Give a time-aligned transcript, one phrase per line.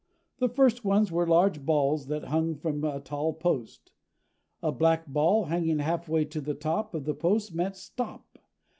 [0.39, 3.91] The first ones were large balls that hung from a tall post.
[4.63, 8.39] A black ball hanging halfway to the top of the post meant STOP.